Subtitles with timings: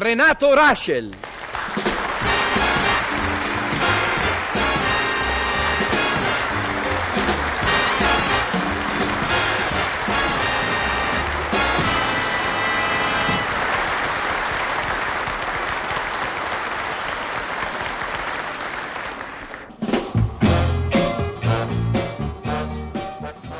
[0.00, 1.27] Renato Raschel.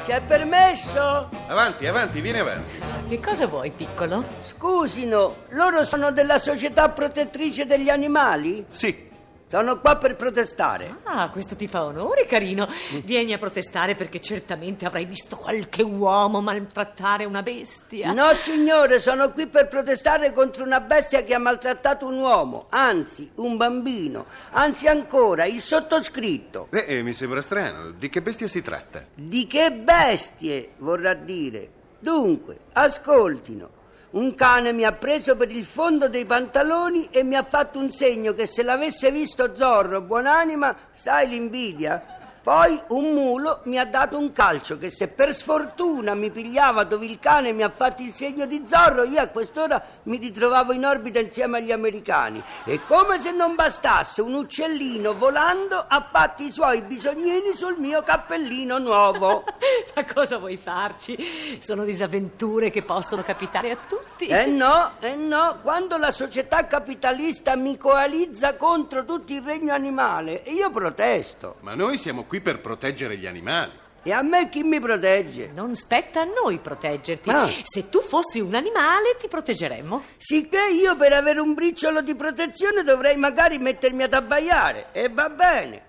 [0.08, 1.28] C'è permesso?
[1.48, 2.78] Avanti, avanti, vieni avanti.
[3.10, 4.24] Che cosa vuoi, piccolo?
[4.42, 8.64] Scusino, loro sono della società protettrice degli animali?
[8.70, 9.07] Sì,
[9.50, 10.96] Sono qua per protestare.
[11.04, 12.68] Ah, questo ti fa onore, carino.
[13.02, 18.12] Vieni a protestare perché certamente avrai visto qualche uomo maltrattare una bestia.
[18.12, 23.30] No, signore, sono qui per protestare contro una bestia che ha maltrattato un uomo, anzi,
[23.36, 26.66] un bambino, anzi ancora, il sottoscritto.
[26.68, 27.92] Beh, eh, mi sembra strano.
[27.92, 29.02] Di che bestia si tratta?
[29.14, 31.70] Di che bestie, vorrà dire.
[31.98, 33.77] Dunque, ascoltino.
[34.10, 37.90] Un cane mi ha preso per il fondo dei pantaloni e mi ha fatto un
[37.90, 42.17] segno che se l'avesse visto Zorro, buonanima, sai l'invidia?
[42.42, 47.06] Poi un mulo mi ha dato un calcio che se per sfortuna mi pigliava dove
[47.06, 50.84] il cane mi ha fatto il segno di Zorro, io a quest'ora mi ritrovavo in
[50.84, 52.42] orbita insieme agli americani.
[52.64, 58.02] E come se non bastasse, un uccellino volando ha fatto i suoi bisognini sul mio
[58.02, 59.44] cappellino nuovo.
[59.94, 61.58] Ma cosa vuoi farci?
[61.60, 64.26] Sono disavventure che possono capitare a tutti.
[64.26, 70.42] Eh no, eh no, quando la società capitalista mi coalizza contro tutto il regno animale,
[70.46, 71.56] io protesto.
[71.60, 73.72] Ma noi siamo qui per proteggere gli animali.
[74.08, 75.50] E a me chi mi protegge?
[75.52, 77.28] Non spetta a noi proteggerti.
[77.28, 77.48] Ah.
[77.62, 80.04] Se tu fossi un animale, ti proteggeremmo.
[80.16, 84.86] Sicché io per avere un briciolo di protezione dovrei magari mettermi ad abbaiare.
[84.92, 85.82] E va bene.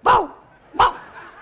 [0.00, 0.34] Bow,
[0.72, 0.92] bow,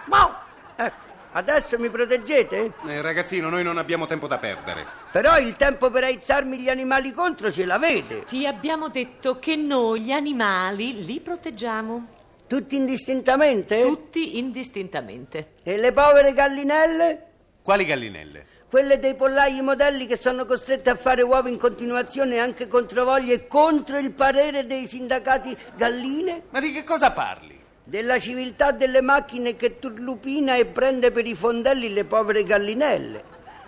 [0.05, 0.35] bow.
[0.77, 0.95] Ecco,
[1.33, 2.75] adesso mi proteggete?
[2.87, 4.87] Eh, ragazzino, noi non abbiamo tempo da perdere.
[5.11, 8.25] Però il tempo per aizzarmi gli animali contro ce l'avete.
[8.25, 12.19] Ti abbiamo detto che noi, gli animali, li proteggiamo.
[12.51, 13.81] Tutti indistintamente?
[13.81, 15.53] Tutti indistintamente.
[15.63, 17.27] E le povere gallinelle?
[17.63, 18.45] Quali gallinelle?
[18.69, 23.35] Quelle dei pollai modelli che sono costrette a fare uova in continuazione anche contro voglia
[23.35, 26.47] e contro il parere dei sindacati galline?
[26.51, 27.57] Ma di che cosa parli?
[27.85, 33.25] Della civiltà delle macchine che turlupina e prende per i fondelli le povere gallinelle.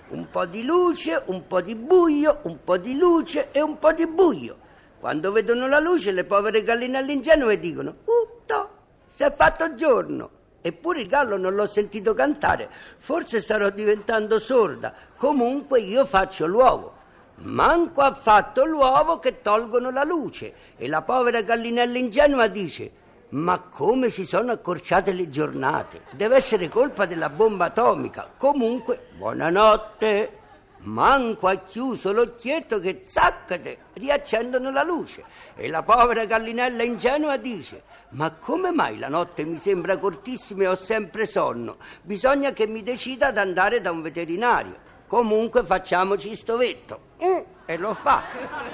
[0.09, 3.93] Un po' di luce, un po' di buio, un po' di luce e un po'
[3.93, 4.59] di buio.
[4.99, 7.99] Quando vedono la luce le povere gallinelle ingenue dicono
[9.15, 10.31] si è fatto giorno.
[10.65, 12.71] Eppure il gallo non l'ho sentito cantare.
[12.99, 14.95] Forse starò diventando sorda.
[15.17, 17.01] Comunque io faccio l'uovo.
[17.37, 20.55] Manco ha fatto l'uovo che tolgono la luce.
[20.77, 22.91] E la povera gallinella ingenua dice:
[23.31, 26.03] Ma come si sono accorciate le giornate?
[26.13, 28.31] Deve essere colpa della bomba atomica.
[28.37, 30.42] Comunque, buonanotte.
[30.85, 35.25] Manco ha chiuso l'occhietto che zaccate riaccendono la luce.
[35.55, 40.69] E la povera gallinella ingenua dice ma come mai la notte mi sembra cortissima e
[40.69, 41.77] ho sempre sonno?
[42.03, 44.91] Bisogna che mi decida ad andare da un veterinario.
[45.07, 47.32] Comunque facciamoci stovetto Mm,
[47.65, 48.25] e lo fa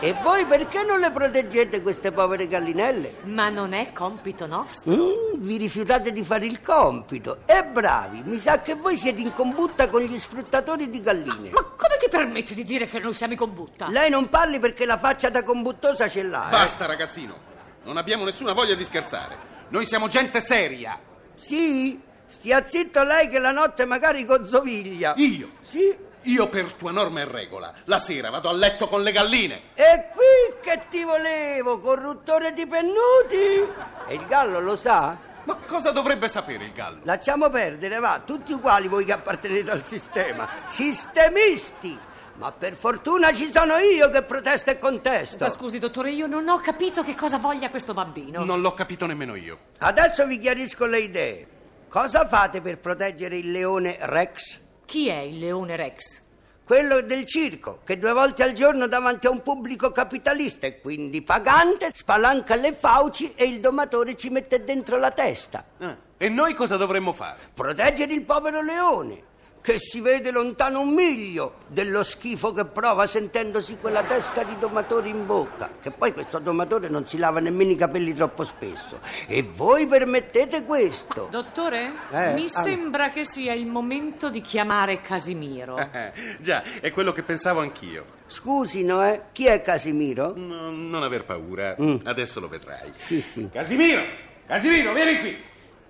[0.01, 3.17] e voi perché non le proteggete queste povere gallinelle?
[3.25, 4.93] Ma non è compito nostro.
[4.93, 9.33] Mm, vi rifiutate di fare il compito e bravi mi sa che voi siete in
[9.33, 13.33] combutta con gli sfruttatori di galline Ma come ti permetti di dire che noi siamo
[13.35, 13.89] in combutta?
[13.89, 16.49] Lei non parli perché la faccia da combuttosa ce l'ha.
[16.49, 16.51] eh?
[16.51, 17.47] Basta, ragazzino.
[17.85, 19.37] Non abbiamo nessuna voglia di scherzare.
[19.69, 20.99] Noi siamo gente seria.
[21.37, 22.01] Sì?
[22.27, 25.15] Stia zitto lei che la notte magari gozzoviglia.
[25.17, 25.51] Io?
[25.63, 26.07] Sì?
[26.23, 27.73] Io per tua norma e regola.
[27.85, 29.61] La sera vado a letto con le galline.
[29.75, 33.67] E qui che ti volevo, corruttore di pennuti?
[34.07, 35.17] E il gallo lo sa?
[35.45, 37.01] Ma cosa dovrebbe sapere il gallo?
[37.05, 40.47] Lasciamo perdere, va, tutti uguali voi che appartenete al sistema.
[40.67, 41.99] Sistemisti!
[42.35, 45.45] Ma per fortuna ci sono io che protesto e contesto.
[45.45, 48.45] Ma scusi, dottore, io non ho capito che cosa voglia questo bambino.
[48.45, 49.59] Non l'ho capito nemmeno io.
[49.79, 51.47] Adesso vi chiarisco le idee.
[51.89, 54.61] Cosa fate per proteggere il leone Rex?
[54.89, 56.23] Chi è il leone Rex?
[56.65, 61.21] Quello del circo, che due volte al giorno davanti a un pubblico capitalista e quindi
[61.21, 65.63] pagante spalanca le fauci e il domatore ci mette dentro la testa.
[65.81, 67.39] Ah, E noi cosa dovremmo fare?
[67.53, 69.23] Proteggere il povero leone,
[69.69, 75.11] che si vede lontano un miglio dello schifo che prova sentendosi quella testa di domatore
[75.11, 75.69] in bocca.
[75.83, 78.99] Che poi questo domatore non si lava nemmeno i capelli troppo spesso.
[79.27, 81.29] E voi permettete questo?
[81.31, 82.49] Dottore, Eh, mi ah.
[82.49, 85.77] sembra che sia il momento di chiamare Casimiro.
[85.99, 88.05] Eh, già, è quello che pensavo anch'io.
[88.27, 89.23] Scusino, eh?
[89.33, 90.33] Chi è Casimiro?
[90.37, 91.77] No, non aver paura.
[92.05, 92.93] Adesso lo vedrai.
[92.95, 93.49] Sì, sì.
[93.53, 94.01] Casimiro!
[94.47, 95.37] Casimiro, vieni qui!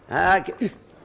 [0.09, 0.55] Ah, che-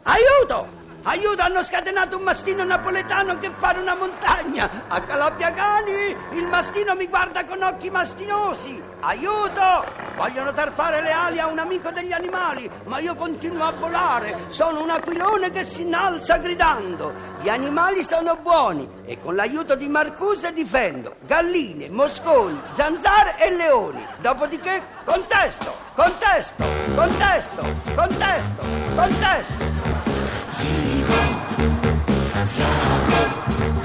[0.04, 0.82] Aiuto!
[1.06, 4.86] Aiuto, hanno scatenato un mastino napoletano che fa una montagna.
[4.88, 8.82] A Calabria Cani il mastino mi guarda con occhi mastinosi.
[9.02, 9.84] Aiuto!
[10.16, 14.46] Vogliono tarpare le ali a un amico degli animali, ma io continuo a volare.
[14.48, 17.12] Sono un aquilone che si innalza gridando.
[17.42, 24.08] Gli animali sono buoni e con l'aiuto di Marcuse difendo galline, mosconi, zanzare e leoni.
[24.22, 26.64] Dopodiché contesto, contesto,
[26.96, 28.66] contesto, contesto,
[28.96, 30.03] contesto.
[30.54, 30.68] 地
[31.02, 33.83] 獄さあ